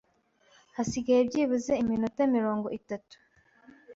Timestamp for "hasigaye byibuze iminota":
0.75-2.21